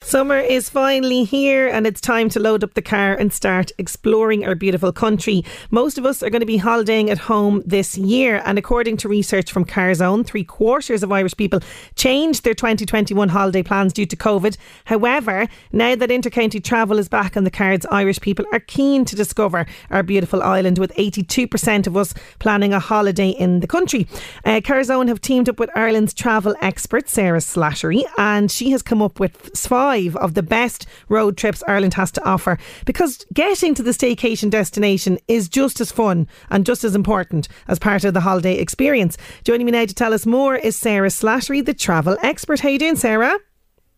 [0.00, 4.42] Summer is finally here and it's time to load up the car and start exploring
[4.46, 5.44] our beautiful country.
[5.70, 9.08] Most of us are going to be holidaying at home this year and according to
[9.08, 11.60] research from CarZone, three quarters of Irish people
[11.96, 14.56] changed their 2021 holiday plans due to COVID.
[14.86, 19.16] However, now that intercounty travel is back on the cards, Irish people are keen to
[19.16, 24.06] discover our beautiful island with 82% of us planning a holiday in the country.
[24.44, 29.02] Uh, CarZone have teamed up with Ireland's travel expert Sarah Slattery and she has come
[29.02, 29.54] up with
[29.88, 34.50] five of the best road trips Ireland has to offer because getting to the staycation
[34.50, 39.16] destination is just as fun and just as important as part of the holiday experience.
[39.44, 42.60] Joining me now to tell us more is Sarah Slattery, the travel expert.
[42.60, 43.38] How you doing, Sarah?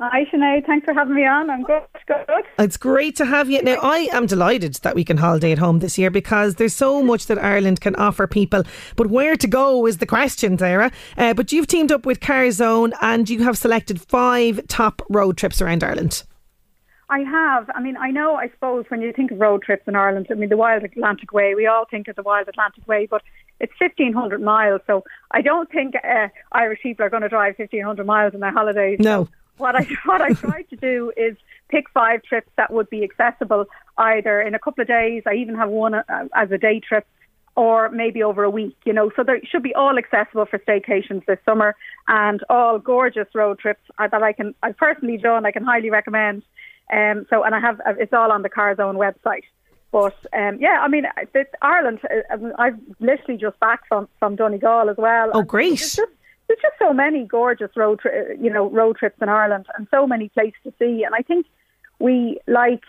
[0.03, 0.65] Hi, Sinead.
[0.65, 1.51] Thanks for having me on.
[1.51, 1.83] I'm good.
[2.07, 2.45] Good.
[2.59, 3.61] It's great to have you.
[3.61, 7.03] Now, I am delighted that we can holiday at home this year because there's so
[7.03, 8.63] much that Ireland can offer people.
[8.97, 10.91] But where to go is the question, Sarah.
[11.19, 15.61] Uh, but you've teamed up with CarZone and you have selected five top road trips
[15.61, 16.23] around Ireland.
[17.11, 17.69] I have.
[17.75, 20.35] I mean, I know, I suppose, when you think of road trips in Ireland, I
[20.35, 23.21] mean, the Wild Atlantic Way, we all think of the Wild Atlantic Way, but
[23.59, 24.81] it's 1,500 miles.
[24.87, 28.53] So I don't think uh, Irish people are going to drive 1,500 miles on their
[28.53, 28.99] holidays.
[28.99, 29.25] No.
[29.25, 29.31] So
[29.61, 31.37] what I what I tried to do is
[31.69, 33.67] pick five trips that would be accessible
[33.99, 35.23] either in a couple of days.
[35.27, 36.03] I even have one uh,
[36.35, 37.07] as a day trip,
[37.57, 38.77] or maybe over a week.
[38.85, 41.77] You know, so they should be all accessible for staycations this summer,
[42.09, 45.47] and all gorgeous road trips uh, that I can I've personally done.
[45.47, 46.43] I can highly recommend.
[46.93, 49.45] Um, so, and I have uh, it's all on the CarZone website.
[49.93, 51.05] But um, yeah, I mean,
[51.63, 52.01] Ireland.
[52.05, 55.31] Uh, I've literally just back from from Donegal as well.
[55.35, 55.79] Oh, great!
[55.79, 56.01] Just,
[56.51, 60.05] there's just so many gorgeous road, tri- you know, road trips in Ireland, and so
[60.05, 61.05] many places to see.
[61.05, 61.47] And I think
[62.01, 62.83] we like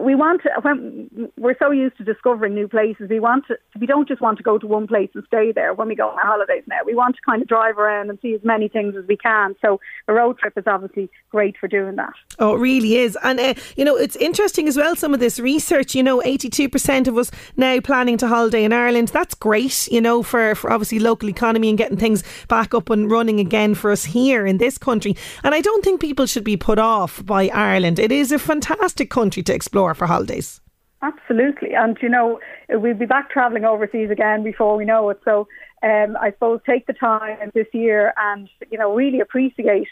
[0.00, 3.86] we want to, when we're so used to discovering new places we want to we
[3.86, 6.18] don't just want to go to one place and stay there when we go on
[6.18, 6.78] our holidays now.
[6.84, 9.54] We want to kind of drive around and see as many things as we can.
[9.62, 12.12] So a road trip is obviously great for doing that.
[12.38, 13.16] Oh it really is.
[13.22, 17.06] And uh, you know it's interesting as well some of this research you know 82%
[17.06, 19.08] of us now planning to holiday in Ireland.
[19.08, 23.10] That's great you know for, for obviously local economy and getting things back up and
[23.10, 25.14] running again for us here in this country.
[25.44, 27.98] And I don't think people should be put off by Ireland.
[27.98, 30.60] It is a fantastic country to explore for holidays.
[31.02, 31.74] Absolutely.
[31.74, 35.20] And, you know, we'll be back travelling overseas again before we know it.
[35.24, 35.46] So
[35.82, 39.88] um, I suppose take the time this year and, you know, really appreciate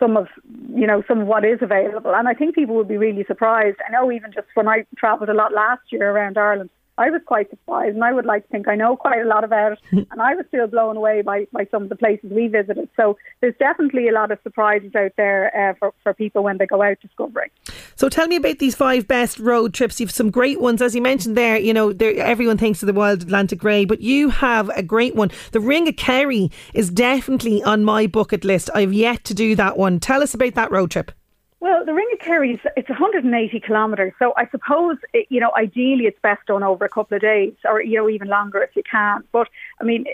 [0.00, 0.28] some of,
[0.74, 2.14] you know, some of what is available.
[2.14, 3.76] And I think people will be really surprised.
[3.86, 7.22] I know even just when I travelled a lot last year around Ireland, I was
[7.24, 9.78] quite surprised, and I would like to think I know quite a lot about it.
[9.92, 12.88] and I was still blown away by, by some of the places we visited.
[12.96, 16.66] So there's definitely a lot of surprises out there uh, for, for people when they
[16.66, 17.50] go out discovering.
[17.94, 20.00] So tell me about these five best road trips.
[20.00, 21.56] You've some great ones, as you mentioned there.
[21.56, 25.30] You know, everyone thinks of the Wild Atlantic Way, but you have a great one.
[25.52, 28.70] The Ring of Kerry is definitely on my bucket list.
[28.74, 30.00] I've yet to do that one.
[30.00, 31.12] Tell us about that road trip.
[31.60, 35.50] Well, the Ring of Kerry is it's 180 kilometres, so I suppose it, you know
[35.56, 38.76] ideally it's best done over a couple of days, or you know even longer if
[38.76, 39.24] you can.
[39.32, 39.48] But
[39.80, 40.04] I mean,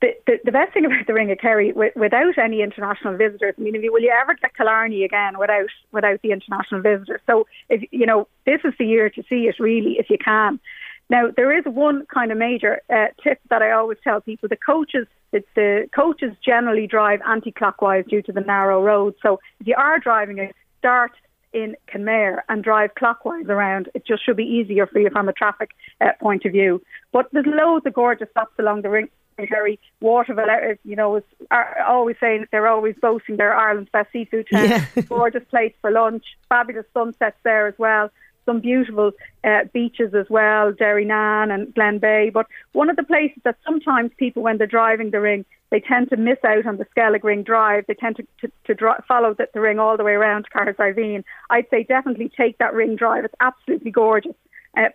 [0.00, 3.54] the the, the best thing about the Ring of Kerry, with, without any international visitors,
[3.58, 7.20] I mean, if you, will you ever get Killarney again without without the international visitors?
[7.26, 10.58] So if you know this is the year to see it really, if you can.
[11.10, 14.56] Now there is one kind of major uh, tip that I always tell people: the
[14.56, 19.14] coaches the, the coaches generally drive anti-clockwise due to the narrow road.
[19.22, 21.12] So if you are driving it start
[21.52, 23.88] in Kenmare and drive clockwise around.
[23.94, 25.70] It just should be easier for you from a traffic
[26.00, 26.82] uh, point of view.
[27.12, 29.08] But there's loads of gorgeous stops along the ring.
[29.48, 31.22] Very Waterville, uh, you know, is
[31.52, 34.68] are always saying they're always boasting they're Ireland's best seafood town.
[34.68, 34.84] Yeah.
[35.08, 38.10] gorgeous place for lunch, fabulous sunsets there as well.
[38.48, 39.12] Some beautiful
[39.44, 42.30] uh, beaches as well, Derrynane and Glen Beigh.
[42.30, 46.08] But one of the places that sometimes people, when they're driving the ring, they tend
[46.08, 47.84] to miss out on the Skellig Ring Drive.
[47.86, 50.50] They tend to, to, to dri- follow the, the, ring all the way around to
[50.50, 51.24] Cahersiveen.
[51.50, 53.26] I'd say definitely take that ring drive.
[53.26, 54.34] It's absolutely gorgeous.
[54.76, 54.88] Uh,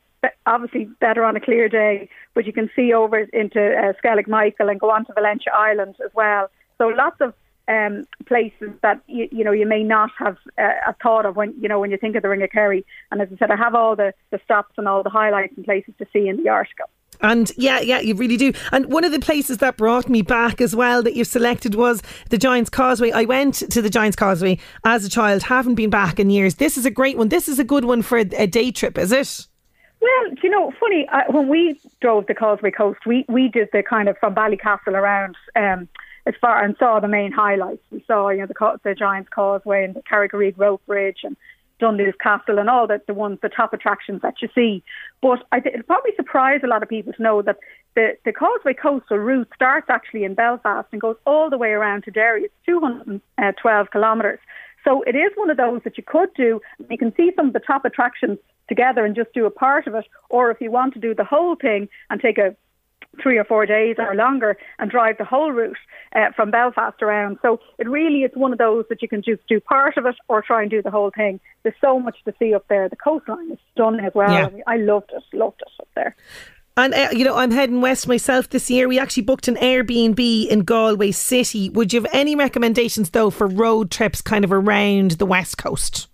[0.47, 4.69] obviously better on a clear day, but you can see over into uh, Skellig Michael
[4.69, 6.49] and go on to Valentia Island as well.
[6.79, 7.33] So lots of
[7.67, 11.53] um, places that you, you know you may not have uh, a thought of when
[11.59, 12.85] you know when you think of the Ring of Kerry.
[13.11, 15.65] And as I said, I have all the, the stops and all the highlights and
[15.65, 16.89] places to see in the article.
[17.21, 18.53] And yeah, yeah, you really do.
[18.71, 22.01] And one of the places that brought me back as well that you've selected was
[22.29, 23.11] the Giant's Causeway.
[23.11, 26.55] I went to the Giant's Causeway as a child, haven't been back in years.
[26.55, 27.29] This is a great one.
[27.29, 29.47] This is a good one for a day trip, is it?
[30.01, 33.83] Well, you know, funny, uh, when we drove the Causeway Coast, we, we did the
[33.83, 35.87] kind of from Ballycastle around um,
[36.25, 37.83] as far and saw the main highlights.
[37.91, 41.35] We saw, you know, the, the Giant's Causeway and the Carrick-a-Rede Rope Bridge and
[41.79, 44.83] Dunluce Castle and all the, the ones, the top attractions that you see.
[45.21, 47.57] But I th- it'll probably surprise a lot of people to know that
[47.95, 52.03] the, the Causeway coastal route starts actually in Belfast and goes all the way around
[52.05, 52.43] to Derry.
[52.43, 54.39] It's 212 kilometres.
[54.83, 56.61] So it is one of those that you could do.
[56.89, 58.37] You can see some of the top attractions
[58.67, 61.23] together and just do a part of it, or if you want to do the
[61.23, 62.55] whole thing and take a
[63.21, 65.77] three or four days or longer and drive the whole route
[66.15, 67.37] uh, from Belfast around.
[67.41, 70.15] So it really is one of those that you can just do part of it
[70.27, 71.39] or try and do the whole thing.
[71.63, 72.89] There's so much to see up there.
[72.89, 74.31] The coastline is stunning as well.
[74.31, 74.47] Yeah.
[74.47, 76.15] I, mean, I loved it, loved it up there.
[76.75, 78.87] And uh, you know, I'm heading west myself this year.
[78.87, 81.69] We actually booked an Airbnb in Galway City.
[81.69, 86.07] Would you have any recommendations though for road trips kind of around the west coast?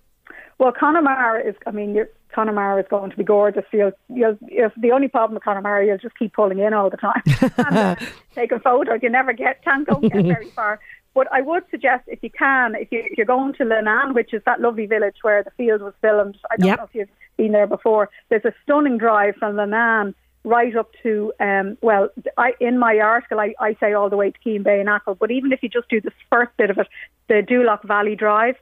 [0.57, 1.55] Well, Connemara is.
[1.65, 3.65] I mean, you're, Connemara is going to be gorgeous.
[3.71, 6.97] You'll, you'll, you'll, the only problem with Connemara, you'll just keep pulling in all the
[6.97, 7.21] time.
[7.57, 7.95] and, uh,
[8.35, 8.97] take a photo.
[9.01, 10.79] You never get can't go get very far.
[11.15, 14.33] But I would suggest if you can, if, you, if you're going to Leenane, which
[14.33, 16.37] is that lovely village where the field was filmed.
[16.51, 16.77] I don't yep.
[16.77, 18.09] know if you've been there before.
[18.29, 20.13] There's a stunning drive from Leenane
[20.45, 24.31] right up to um, well, I, in my article I, I say all the way
[24.31, 26.77] to Keem Bay and Achill, but even if you just do the first bit of
[26.77, 26.87] it,
[27.27, 28.55] the Doolough Valley Drive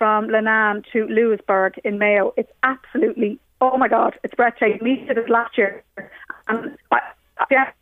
[0.00, 4.78] from Leenane to Louisburgh in Mayo, it's absolutely oh my god, it's breathtaking.
[4.80, 5.84] We did it last year,
[6.48, 7.00] and I,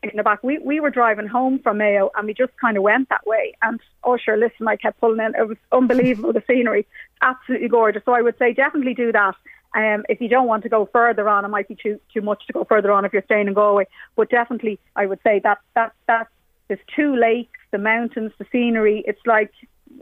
[0.02, 0.42] in the back.
[0.42, 3.54] We we were driving home from Mayo, and we just kind of went that way.
[3.62, 5.36] And oh sure, listen, I kept pulling in.
[5.36, 6.32] It was unbelievable.
[6.32, 6.88] the scenery,
[7.22, 8.02] absolutely gorgeous.
[8.04, 9.36] So I would say definitely do that.
[9.76, 12.44] Um, if you don't want to go further on, it might be too too much
[12.48, 13.86] to go further on if you're staying in Galway.
[14.16, 16.26] But definitely, I would say that that that
[16.66, 19.04] there's two lakes, the mountains, the scenery.
[19.06, 19.52] It's like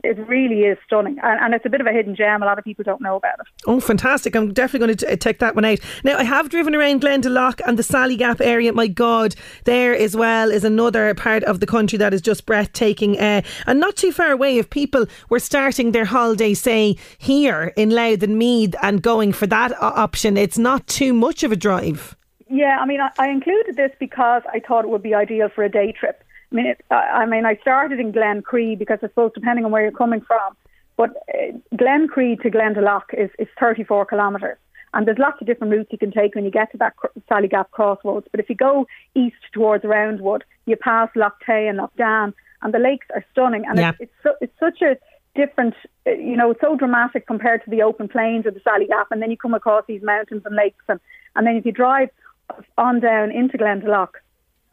[0.07, 2.41] it really is stunning, and, and, it's a bit of a hidden gem.
[2.41, 3.47] A lot of people don't know about it.
[3.65, 4.35] Oh, fantastic!
[4.35, 5.79] I'm definitely going to t- take that one out.
[6.03, 8.71] Now, I have driven around Glendalough and the Sally Gap area.
[8.73, 13.19] My God, there as well is another part of the country that is just breathtaking,
[13.19, 14.57] uh, and not too far away.
[14.57, 19.47] If people were starting their holiday, say here in Louth and Meath, and going for
[19.47, 22.15] that option, it's not too much of a drive.
[22.49, 25.63] Yeah, I mean, I, I included this because I thought it would be ideal for
[25.63, 26.23] a day trip.
[26.51, 29.71] I mean, it, I mean, I started in Glen Cree because I suppose depending on
[29.71, 30.55] where you're coming from,
[30.95, 34.57] but uh, Glen Cree to Glendalough is, is 34 kilometres.
[34.93, 36.93] And there's lots of different routes you can take when you get to that
[37.29, 38.27] Sallygap crossroads.
[38.31, 42.73] But if you go east towards Roundwood, you pass Lough Tay and Lough Dan, and
[42.73, 43.65] the lakes are stunning.
[43.67, 43.89] And yeah.
[43.99, 44.97] it's, it's, so, it's such a
[45.35, 45.75] different,
[46.07, 49.05] uh, you know, it's so dramatic compared to the open plains of the Sallygap.
[49.11, 50.83] And then you come across these mountains and lakes.
[50.87, 50.99] And,
[51.35, 52.09] and then if you drive
[52.77, 54.09] on down into Glendalough,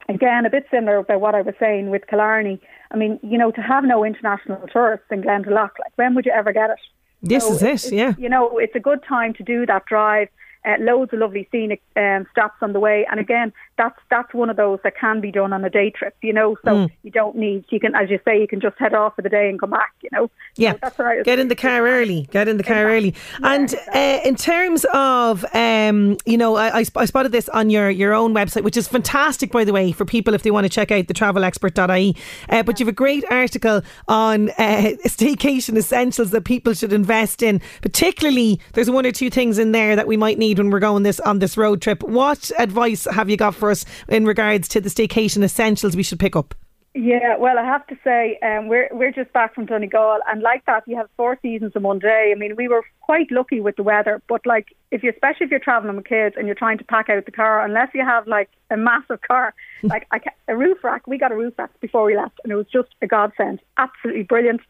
[0.09, 2.61] again, a bit similar to what I was saying with Killarney.
[2.91, 6.33] I mean, you know, to have no international tourists in Glendalough, like when would you
[6.33, 6.79] ever get it?
[7.23, 8.15] This so is it, yeah.
[8.19, 10.29] You know, it's a good time to do that drive
[10.65, 13.07] uh, loads of lovely scenic um, stops on the way.
[13.11, 16.17] And again, that's that's one of those that can be done on a day trip,
[16.23, 16.57] you know.
[16.65, 16.91] So mm.
[17.03, 19.29] you don't need you can, as you say, you can just head off for the
[19.29, 20.31] day and come back, you know.
[20.57, 21.25] Yeah, so that's right.
[21.25, 22.29] Get in the car early.
[22.31, 23.15] Get in the car early.
[23.43, 24.01] And exactly.
[24.01, 28.15] uh, in terms of, um, you know, I, I, I, spotted this on your your
[28.15, 30.91] own website, which is fantastic, by the way, for people if they want to check
[30.91, 32.17] out the travelexpert.ie.
[32.49, 34.53] Uh, but you have a great article on uh,
[35.07, 37.61] staycation essentials that people should invest in.
[37.83, 40.81] Particularly, there's one or two things in there that we might need need when we're
[40.81, 42.03] going this on this road trip.
[42.03, 46.19] What advice have you got for us in regards to the staycation essentials we should
[46.19, 46.55] pick up?
[46.97, 50.65] Yeah, well, I have to say, um, we're we're just back from Donegal, and like
[50.67, 52.33] that, you have four seasons in one day.
[52.33, 55.51] I mean, we were quite lucky with the weather, but like, if you, especially if
[55.51, 58.29] you're traveling with kids and you're trying to pack out the car, unless you have
[58.29, 62.05] like a massive car, like I, a roof rack, we got a roof rack before
[62.05, 64.61] we left, and it was just a godsend, absolutely brilliant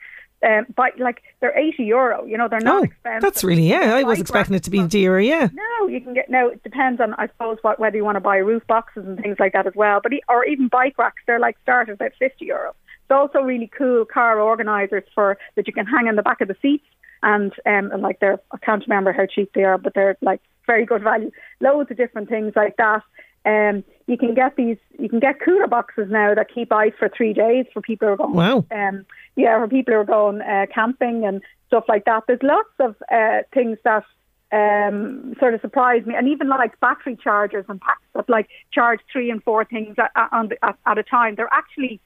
[0.45, 2.25] um, by like they're eighty euro.
[2.25, 3.23] You know, they're not oh, expensive.
[3.23, 3.95] That's really yeah.
[3.95, 5.21] I was expecting it to be dearer.
[5.21, 5.49] Yeah.
[5.53, 6.49] No, you can get no.
[6.49, 9.37] It depends on I suppose what whether you want to buy roof boxes and things
[9.39, 10.01] like that as well.
[10.03, 12.75] But or even bike racks, they're like start at about fifty euro.
[13.03, 16.49] It's also really cool car organisers for that you can hang in the back of
[16.49, 16.87] the seats
[17.23, 20.41] and um, and like they're I can't remember how cheap they are, but they're like
[20.67, 21.31] very good value.
[21.61, 23.03] Loads of different things like that.
[23.47, 27.09] Um, you can get these, you can get cooler boxes now that keep ice for
[27.09, 28.35] three days for people who are going.
[28.35, 28.65] Wow.
[28.71, 29.07] Um,
[29.37, 32.25] yeah, for people who are going uh, camping and stuff like that.
[32.27, 34.05] There's lots of uh, things that
[34.53, 39.01] um, sort of surprise me, and even like battery chargers and packs that like charge
[39.11, 41.35] three and four things at, at, at, at a time.
[41.35, 42.01] They're actually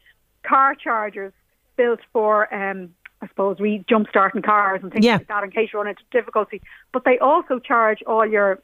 [0.45, 1.33] car chargers
[1.77, 5.17] built for um, I suppose, re jump starting cars and things Yeah.
[5.17, 6.63] like that in case you run into difficulty.
[6.93, 8.63] But they also charge all your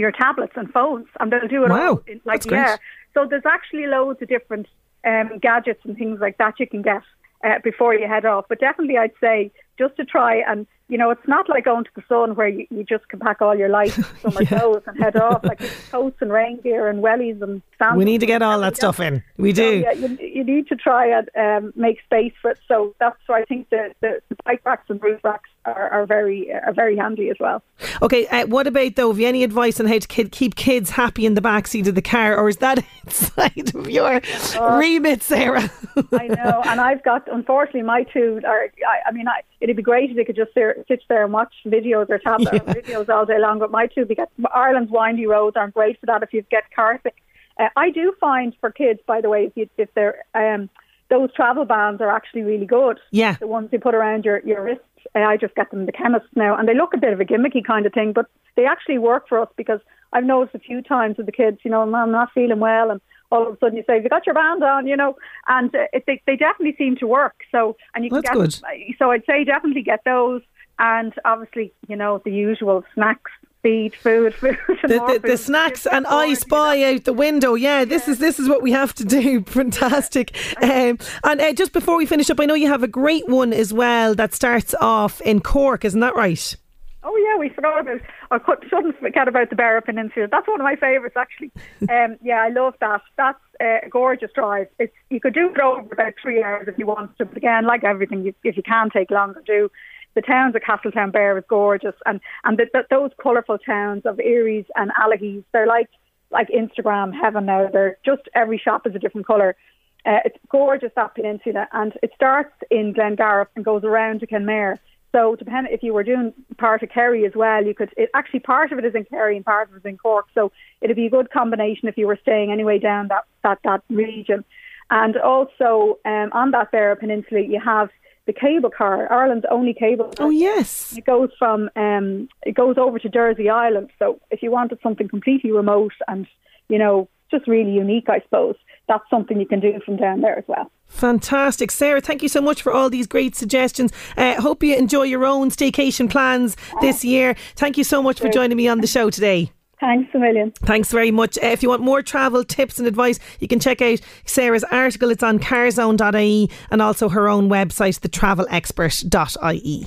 [0.00, 2.02] your tablets and phones, and they'll do it Wow, all.
[2.06, 2.58] In, like that's great.
[2.58, 2.76] yeah,
[3.14, 4.66] so there's actually loads of different
[5.04, 7.02] um, gadgets and things like that you can get
[7.44, 8.46] uh, before you head off.
[8.48, 11.90] But definitely, I'd say just to try and you know, it's not like going to
[11.94, 15.16] the sun where you, you just can pack all your light summer clothes and head
[15.16, 15.44] off.
[15.44, 17.98] Like it's coats and rain gear and wellies and sandals.
[17.98, 19.22] We need to get all that stuff in.
[19.36, 19.78] We so, do.
[19.78, 22.58] yeah, you, you need to try and um, make space for it.
[22.66, 26.06] So that's why I think the, the, the bike racks and roof racks are, are
[26.06, 27.62] very are very handy as well.
[28.02, 29.08] Okay, uh, what about though?
[29.08, 31.86] Have you any advice on how to kid, keep kids happy in the back seat
[31.86, 34.20] of the car, or is that outside of your
[34.58, 35.70] remit, Sarah?
[36.12, 38.64] I know, and I've got unfortunately my two are.
[38.64, 41.52] I, I mean, I, it'd be great if they could just sit there and watch
[41.66, 42.74] videos or tablet Yeah.
[42.74, 43.58] videos all day long.
[43.58, 47.00] But my two, because Ireland's windy roads aren't great for that if you get car
[47.02, 47.16] sick.
[47.58, 50.68] Uh, I do find for kids, by the way, if, you, if they're um,
[51.08, 52.98] those travel bands are actually really good.
[53.10, 53.34] Yeah.
[53.40, 54.84] the ones you put around your your wrists.
[55.14, 57.20] Uh, I just get them in the chemist now, and they look a bit of
[57.20, 59.80] a gimmicky kind of thing, but they actually work for us because
[60.12, 63.00] I've noticed a few times with the kids, you know, I'm not feeling well, and
[63.30, 65.16] all of a sudden you say, "Have you got your band on?" You know,
[65.48, 67.36] and uh, it, they they definitely seem to work.
[67.52, 68.96] So, and you can That's get good.
[68.98, 70.42] so I'd say definitely get those,
[70.78, 73.30] and obviously, you know, the usual snacks,
[73.62, 75.38] feed, food, food, and The, the, the food.
[75.38, 76.94] snacks and I you spy know.
[76.94, 77.54] out the window.
[77.54, 79.42] Yeah, this is this is what we have to do.
[79.46, 80.36] Fantastic.
[80.62, 83.52] Um, and uh, just before we finish up, I know you have a great one
[83.52, 85.84] as well that starts off in Cork.
[85.84, 86.56] Isn't that right?
[87.02, 88.00] Oh yeah, we forgot about.
[88.30, 90.28] I could, shouldn't forget about the Beara Peninsula.
[90.30, 91.50] That's one of my favourites, actually.
[91.90, 93.00] Um, yeah, I love that.
[93.16, 94.68] That's uh, a gorgeous drive.
[94.78, 97.24] It's you could do it over about three hours if you want to.
[97.24, 99.70] But again, like everything, you, if you can take longer, do.
[100.14, 104.66] The towns of Castletownbere is gorgeous, and and the, the, those colourful towns of Eyeries
[104.76, 105.88] and Allihies, they're like
[106.30, 107.68] like Instagram heaven now.
[107.72, 109.56] They're just every shop is a different colour.
[110.04, 114.78] Uh, it's gorgeous that peninsula, and it starts in Glengarriff and goes around to Kenmare.
[115.12, 117.92] So, depending if you were doing part of Kerry as well, you could.
[117.96, 120.26] It, actually, part of it is in Kerry and part of it is in Cork.
[120.34, 123.82] So, it'd be a good combination if you were staying anyway down that that that
[123.88, 124.44] region.
[124.90, 127.90] And also um, on that Beara Peninsula, you have
[128.26, 130.26] the cable car, Ireland's only cable car.
[130.26, 130.96] Oh yes.
[130.96, 133.90] It goes from um, it goes over to Dursey Island.
[133.98, 136.26] So if you wanted something completely remote and
[136.68, 138.56] you know just really unique, I suppose
[138.90, 140.70] that's something you can do from down there as well.
[140.88, 141.70] Fantastic.
[141.70, 143.92] Sarah, thank you so much for all these great suggestions.
[144.16, 147.36] Uh, hope you enjoy your own staycation plans this year.
[147.54, 149.52] Thank you so much for joining me on the show today.
[149.78, 150.50] Thanks a million.
[150.64, 151.38] Thanks very much.
[151.38, 155.10] Uh, if you want more travel tips and advice, you can check out Sarah's article.
[155.10, 159.86] It's on carzone.ie and also her own website, thetravelexpert.ie.